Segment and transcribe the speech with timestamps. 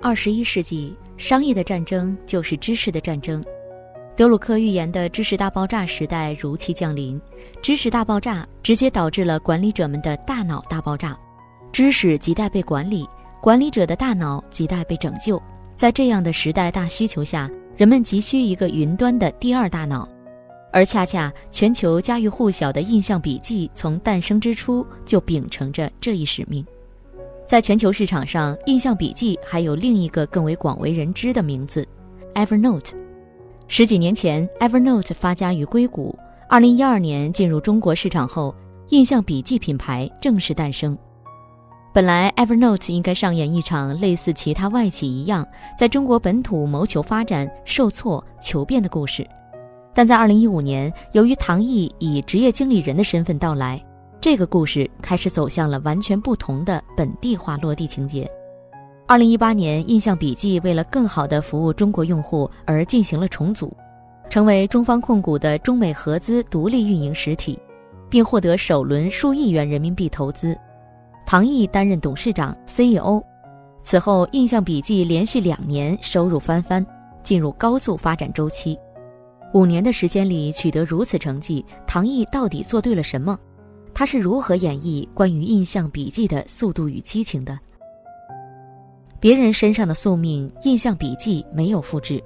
[0.00, 3.42] 二十一世纪，商业的战争就是知识的战争。
[4.16, 7.20] 德鲁克预言的知识大爆炸时代如期降临，
[7.60, 11.18] 知识大爆炸直接导致了管理者们的大脑大爆炸，
[11.72, 13.06] 知识亟待被管理，
[13.42, 15.42] 管理者的大脑亟待被拯救。
[15.76, 20.08] 在这样的时代大需求下，人们急需一个云端的第二大脑，
[20.70, 26.64] 而恰恰全球家喻户晓的印象笔记从诞生之初就秉承着这一使命。
[27.46, 31.86] 在全球市场上，印象笔记还有另一个更为广为人知的名字
[32.34, 32.90] ，Evernote。
[33.66, 36.14] 十几年前，Evernote 发家于硅谷。
[36.48, 38.54] 二零一二年进入中国市场后，
[38.90, 40.96] 印象笔记品牌正式诞生。
[41.94, 45.46] 本来，Evernote 应该上演一场类似其他外企一样，
[45.78, 49.26] 在中国本土谋求发展、受挫求变的故事。
[49.98, 53.84] 但在二零一五年，由于唐毅以职业经理人的身份到来，
[54.20, 58.30] 这个故事开始走向了完全不同的本地化落地情节。
[59.08, 63.76] 二零一八年，印象笔记为了更好地服务中国用户而进行了重组，
[64.30, 67.58] 成为中方控股的中美合资独立运营实体，
[68.08, 70.56] 并获得首轮数亿元人民币投资。
[71.26, 73.20] 唐毅担任董事长、CEO。
[73.82, 76.86] 此后，印象笔记连续两年收入翻番，
[77.24, 78.78] 进入高速发展周期。
[79.54, 83.38] 五年的时间里取得如此成绩，唐毅到底做对了什么？
[83.94, 87.58] 他是如何演绎关于印象笔记的速度与激情的？
[89.18, 92.22] 别人身上的宿命，印象笔记没有复制。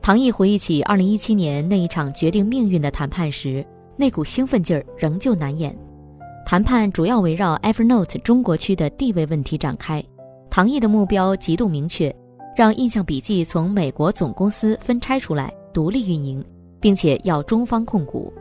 [0.00, 5.76] 唐毅回忆起2017年那一场决定命运的谈判时，那股兴奋劲儿仍旧难掩。
[6.46, 10.02] 谈判主要围绕 Evernote 中国区的地位问题展开。
[10.48, 12.14] 唐毅的目标极度明确，
[12.56, 16.44] 让印象笔记从美国总公司分拆出来，独立运营，
[16.80, 18.32] 并且要中方控股。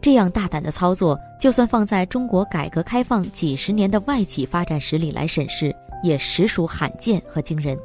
[0.00, 5.74] 这样大胆的操作，就算放在中国改革开放几十年的外企发展史里来审视。
[6.00, 7.76] 也实属罕见和惊人。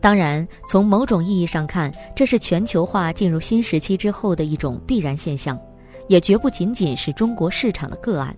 [0.00, 5.60] 当然，从某种意义上看，这是全球化进入新时期之后的一种必然现象，
[6.08, 8.34] 也绝不仅仅是中国市场的个案。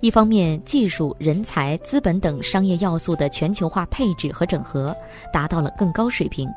[0.00, 4.96] 一方面，技术、人才、资本等商业要素的全球化配置和整合
[5.30, 6.48] 达到了更高水平；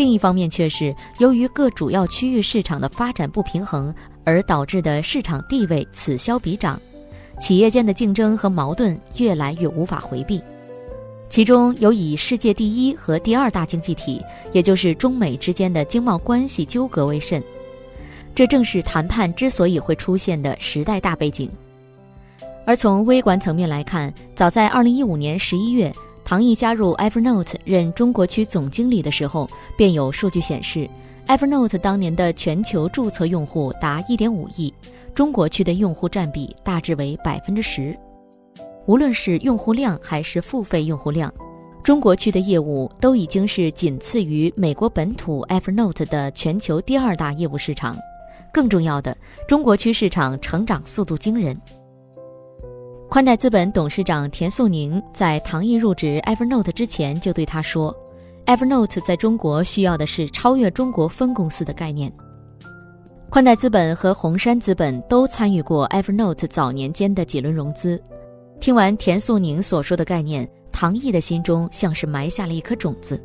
[0.00, 3.94] 另一方面，却是由于各主要区域市场的发展不平衡
[4.24, 6.80] 而导致的市场地位此消彼长，
[7.38, 10.40] 企业间的竞争和矛盾越来越无法回避。
[11.28, 14.24] 其中有以世界第一和第二大经济体，
[14.54, 17.44] 也就是中美之间的经贸关系纠葛为甚，
[18.34, 21.46] 这正是谈判之所以会出现的时代大背景。
[22.64, 25.92] 而从微观层面来看，早在2015年11月，
[26.30, 30.88] 唐毅加入 Evernote 任中国区总经理的时候，便有数据显示
[31.26, 34.72] ，Evernote 当年的全球注册用户达1.5亿，
[35.12, 37.98] 中国区的用户占比大致为百分之十。
[38.86, 41.34] 无论是用户量还是付费用户量，
[41.82, 47.98] 中国区的业务都已经是仅次于美国本土 Evernote 的全球第二大业务市场。
[48.52, 49.16] 更重要的，
[49.48, 51.60] 中国区市场成长速度惊人。
[53.10, 57.92] 宽带资本董事长田素宁在唐毅入职 Evernote 之前就对他说
[58.46, 62.12] ：“Evernote 在中国需要的是超越中国分公司的概念。”
[63.28, 68.00] 宽带资本和红杉资本都参与过 Evernote 早年间的几轮融资。
[68.60, 73.20] 听完田素宁所说的概念，唐毅的心中像是埋下了一颗种子。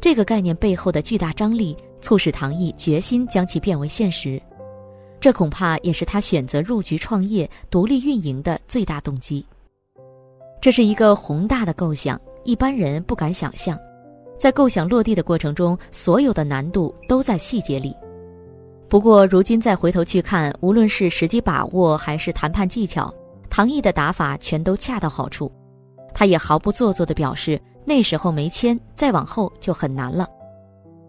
[0.00, 4.40] 这个概念背后的巨大张力，促使唐毅决心将其变为现实。
[5.26, 9.44] 这恐怕也是他选择入局创业、独立运营的最大动机。
[10.60, 13.76] 这是一个宏大的构想，一般人不敢想象。
[14.38, 17.92] 在构想落地的过程中，所有的难度都在细节里。
[18.88, 23.12] 不过，如今再回头去看，无论是时机把握，还是谈判技巧。
[23.50, 25.50] 唐毅的打法全都恰到好处，
[26.14, 30.24] 他也毫不做作地表示，那时候没签，再往后就很难了。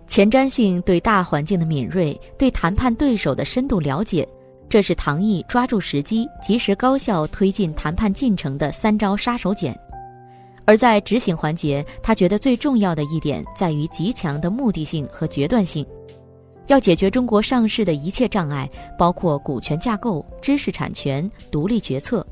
[0.08, 4.28] 前瞻性、对大环境的敏锐、对谈判对手的深度了解，
[4.70, 9.76] 这是唐毅抓住时机、及时高效推进谈判进程的三招杀手锏。
[10.66, 15.86] 而在执行环节，他觉得最重要的一点在于极强的目的性和决断性，
[16.68, 22.26] 要解决中国上市的一切障碍，包括股权架构、知识产权、独立决策。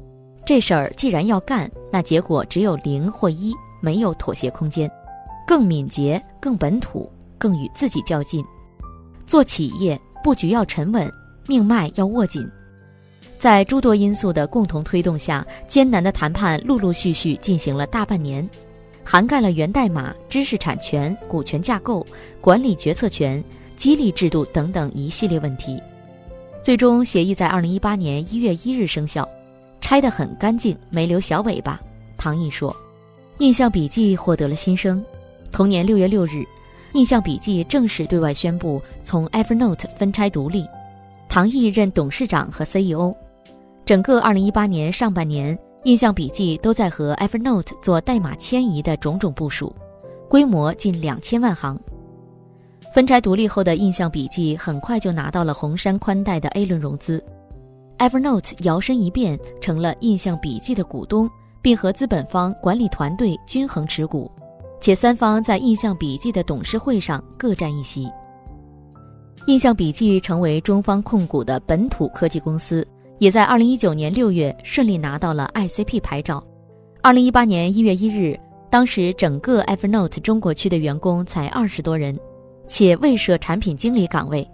[0.45, 4.89] 这事儿既然要干，那结果只有零或一，没有妥协空间。
[5.48, 8.44] 更敏捷、更本土、更与自己较劲。
[9.26, 11.12] 做企业布局要沉稳，
[11.48, 12.50] 命脉要握紧。
[13.38, 18.48] 在诸多因素的共同推动下，艰难的谈判陆陆续续进行了大半年，
[19.04, 22.06] 涵盖了源代码、知识产权、股权架构、
[22.42, 23.44] 管理决策权、
[23.76, 25.81] 激励制度等等一系列问题。
[26.62, 29.28] 最终协议在二零一八年一月一日生效。
[29.81, 31.80] 拆得很干净，没留小尾巴。
[32.18, 32.76] 唐毅说，
[33.38, 35.04] 印象笔记获得了新生。
[35.52, 36.44] 同年六月六日，
[36.95, 40.65] 印象笔记正式对外宣布从 Evernote 分拆独立，
[41.27, 43.13] 唐毅任董事长和 CEO。
[43.83, 49.75] 整个二零一八年上半年，印象笔记都在和 Evernote 做代码迁移的种种部署，
[50.30, 51.77] 规模近两千万行。
[52.94, 57.21] 分拆独立后的印象笔记很快就拿到了红杉宽带的 A 轮融资
[57.97, 61.30] ，Evernote 摇身一变成了印象笔记的股东，
[61.62, 64.31] 并和资本方、管理团队均衡持股，
[64.86, 68.08] 且三方在印象笔记的董事会上各占一席。
[69.48, 72.88] 印象笔记成为中方控股的本土科技公司。
[73.18, 76.44] 也在二零一九年六月顺利拿到了 ICP 牌照。
[77.02, 78.40] 二零一八年一月一日，
[78.70, 82.16] 当时整个 Evernote 中国区的员工才二十多人，
[82.68, 84.48] 且未设产品经理岗位，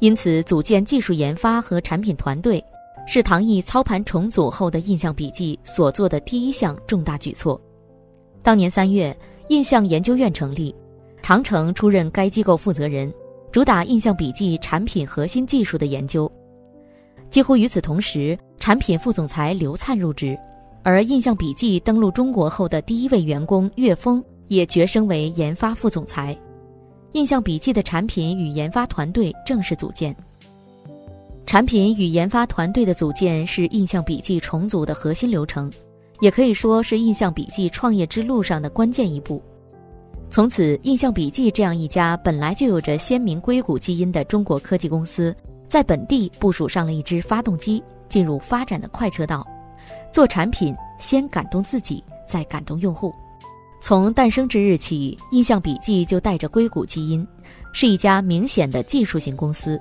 [0.00, 2.60] 因此组建技术研发和产品团队，
[3.06, 7.60] 是唐毅操盘重组后的印象笔记所做的第一项重大举措。
[8.42, 9.16] 当年三月，
[9.48, 10.74] 印象研究院成立，
[11.22, 13.12] 长城出任该机构负责人，
[13.50, 16.30] 主打印象笔记产品核心技术的研究。
[17.30, 20.38] 几乎与此同时，产品副总裁刘灿入职，
[20.82, 26.36] 而印象笔记登陆中国后的第一位员工岳峰也擢升为研发副总裁。
[27.12, 30.14] 印象笔记的产品与研发团队正式组建。
[31.46, 35.72] 产品与研发团队的组建是印象笔记重组的核心流程，
[36.20, 39.42] 也可以说是印象笔记创业之路上的关键一步。
[40.30, 45.34] 从此，印象笔记这样一家本来就有着鲜明硅谷基因的中国科技公司。
[45.66, 49.46] 在本地部署上了一支发动机，进入发展的快车道。
[50.10, 53.14] 做产品先感动自己，再感动用户。
[53.80, 57.26] 从诞生之日起，印象笔记就带着硅谷基因，
[57.72, 59.80] 是一家明显的技术型公司。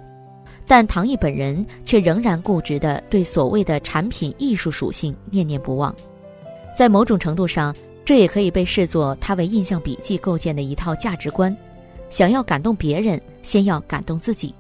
[0.66, 5.96] 但唐毅本人却仍然固执地对所谓的产品艺术属性念念不忘。
[6.78, 7.76] 在某种程度上，
[8.06, 11.58] 这也可以被视作他为印象笔记构建的一套价值观：
[12.08, 14.54] 想要感动别人，先要感动自己。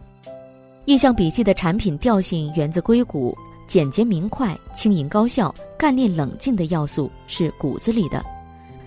[0.86, 3.38] 印象笔记的产品调性源自硅谷，
[3.68, 8.26] 简洁明快、轻盈高效、干练冷静的要素是骨子里的。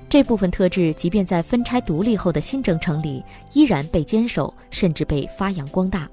[0.09, 3.23] 这部分特质，即便在分拆独立后的新征程里，
[3.53, 6.11] 依然被坚守，甚至被发扬光大。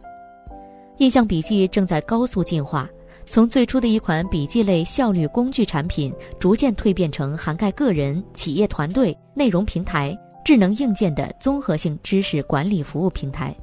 [0.98, 2.88] 印象笔记正在高速进化，
[3.30, 13.56] 从最初的一款笔记类效率工具产品，逐渐蜕变成涵盖个人、企业团队、内容平台、智能硬件的综合性知识管理服务平台。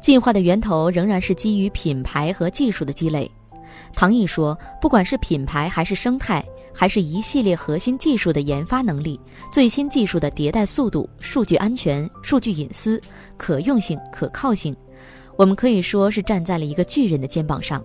[0.00, 3.30] 进化的源头仍然是基于品牌和技术的积累。
[3.92, 9.20] 唐毅说：“不管是品牌，还是生态，还是一系列核心技术的研发能力，
[9.52, 13.00] 最新技术的迭代速度、数据安全、数据隐私、
[13.36, 14.74] 可用性、可靠性，
[15.36, 17.82] 我们可以说是站在了一个巨人的肩膀上。”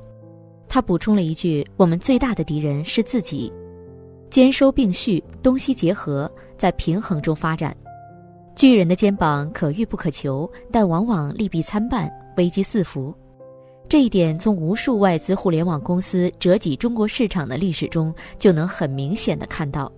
[0.70, 3.52] 他补充了一句：“我们最大的敌人是自己。”
[4.30, 7.76] 兼收并蓄，东西结合，在平衡中发展。
[8.56, 13.14] 巨人的肩膀可遇不可求，但往往利弊参半，危机四伏。
[13.88, 19.90] 这一点从无数外资互联网公司折戟中国市场的历史中就能很明显的看到。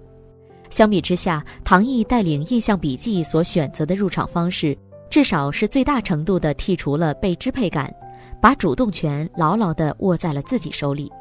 [0.70, 4.78] 相比之下，唐毅带领印象笔记所选择的入场方式，
[5.10, 7.92] 至少是最大程度的剔除了被支配感，
[8.42, 11.12] 把主动权牢牢地握在了自己手里。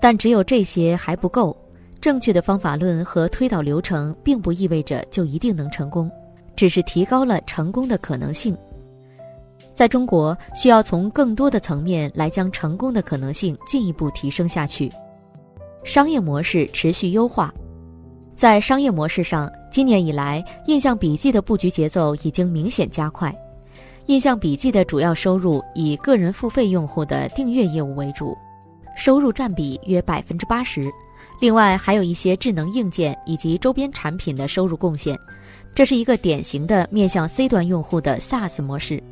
[0.00, 1.56] 但只有这些还不够，
[2.00, 6.10] 正确的方法论和推导流程，并不意味着就一定能成功。
[6.56, 8.56] 只是提高了成功的可能性。
[9.74, 14.88] 在中国，需要从更多的层面来将成功的可能性进一步提升下去。
[15.82, 17.52] 商业模式持续优化，
[18.36, 23.34] 在商业模式上，今年以来，印象笔记的布局节奏已经明显加快。
[24.06, 28.36] 印象笔记的主要收入以个人付费用户的订阅业务为主，
[28.94, 30.92] 收入占比约百分之八十。
[31.40, 35.18] 另外，还有一些智能硬件以及周边产品的收入贡献。
[35.74, 39.02] 这是一个典型的面向 C 端用户的 SaaS 模式。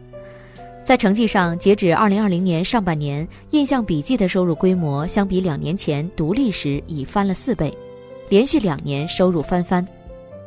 [0.85, 7.73] 在成绩上，截止2020年上半年，印象笔记的收入规模相比两年前独立时已翻了四倍，
[8.29, 9.87] 连续两年收入翻番。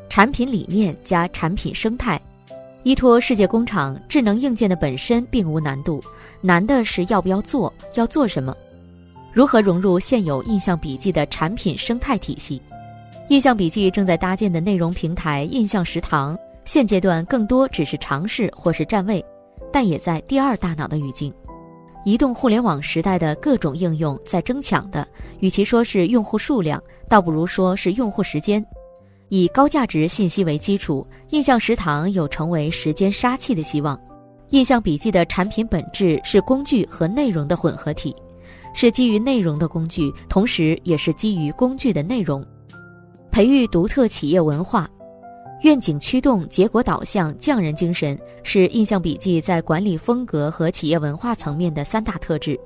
[0.07, 2.21] 产品理念加产品生态，
[2.85, 5.99] 依托世界工厂，智能硬件的本身并无难度，
[6.39, 8.55] 难的是要不要做，要做什么，
[9.33, 12.61] 如何融入现有印象笔记的产品生态体系。
[13.29, 19.25] 印象笔记正在搭建的内容平台“印象食堂”，现阶段更多只是尝试或是占位，
[19.73, 21.33] 但也在第二大脑的语境。
[22.03, 25.07] 移动互联网时代的各种应用在争抢的，
[25.39, 28.63] 与其说是用户数量，倒不如说是用户时间。
[29.29, 33.99] 以高价值信息为基础，印象食堂有成为时间杀器的希望。
[34.49, 38.15] 印象笔记的产品本质是工具和内容的混合体。
[38.77, 42.45] 是基于内容的工具，同时也是基于工具的内容。
[43.31, 44.89] 培育独特企业文化，
[45.63, 52.59] 愿景驱动、结果导向、匠人精神是印象笔记在管理风格和企业文化层面的三大特质。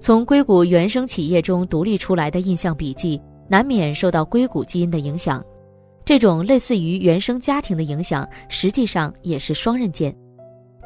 [0.00, 5.44] 从硅谷原生企业中独立出来的印象笔记，难免受到硅谷基因的影响。
[6.08, 10.16] 这种类似于原生家庭的影响，实际上也是双刃剑。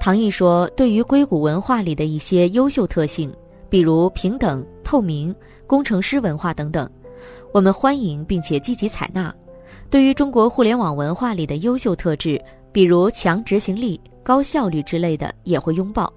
[0.01, 3.33] 唐毅说：“对于硅谷文化里的一些优秀特性，
[3.71, 5.33] 比如平等、透明、
[5.65, 6.91] 工程师文化等等，
[7.53, 9.33] 我们欢迎并且积极采纳；
[9.89, 16.13] 对于中国互联网文化里的优秀特质，比如强执行力、高效率之类的，也会拥抱。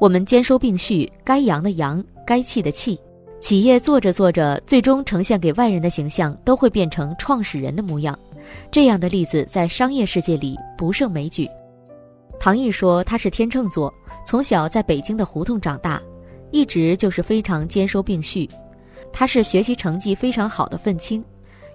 [0.00, 2.98] 我们兼收并蓄，该扬的扬，该气的气。
[3.38, 8.18] 企业做着做着，最终呈现给外人的形象，都会变成创始人的模样。
[8.70, 11.48] 这样的例子在商业世界里不胜枚举。”
[12.38, 13.92] 唐毅说：“他是天秤座，
[14.26, 16.00] 从小在北京的胡同长大，
[16.50, 18.48] 一直就是非常兼收并蓄。
[19.12, 21.22] 他是学习成绩非常好的愤青，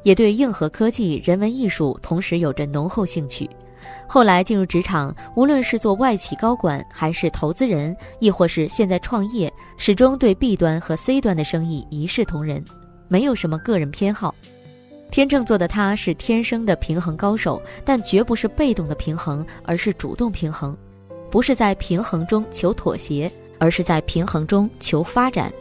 [0.04, 3.48] 也对硬核科技、人文艺术同时有着浓厚兴趣。
[4.08, 12.64] 后来进入职场，无论是做外企高管，还是投资人，亦或是现在创业，始终对 B 端和 C 端的生意一视同仁，
[13.08, 14.34] 没有什么个人偏好。”
[15.12, 20.76] 天秤座的他是天生的平衡高手，但绝不是被动的平衡，而是主动平衡，
[21.32, 25.52] 不是在平衡中求妥协，而是在平衡中求发展。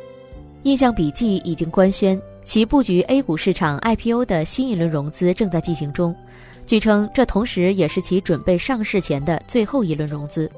[0.64, 6.16] 印象笔记已经官宣，其布局 A 股市场 IPO 的新一轮融资正在进行中，
[6.66, 10.50] 据称这同时也是其准备上市前的最后一轮融资，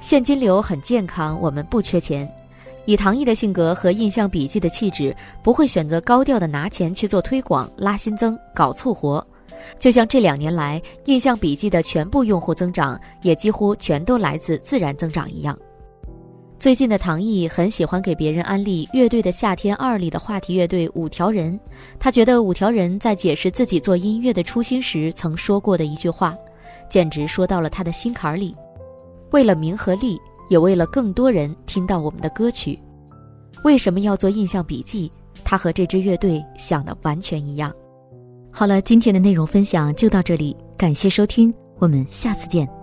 [0.00, 2.28] 现金流很健康，我们不缺钱。
[2.86, 9.24] 以唐毅的性格和印象笔记的气质，不会选择高调的拿钱去做推广、拉新增、搞促活。
[9.78, 15.56] 就像这两年来，印象笔记的全部用户增长也几乎全都来自自然增长一样。
[16.58, 21.58] 最近的唐毅很喜欢给别人安利《乐队的夏天二》里的话题乐队五条人，
[21.98, 26.36] 他觉得五条人在解释自己做音乐的初心时曾说过的一句话，
[26.88, 28.54] 简直说到了他的心坎里。
[29.30, 30.18] 为了名和利。
[30.50, 32.78] 也为了更多人听到我们的歌曲，
[33.64, 35.10] 为什么要做印象笔记？
[35.42, 37.72] 他和这支乐队想的完全一样。
[38.50, 42.79] 好了，今天的内容分享就到这里，感谢收听，我们下次见。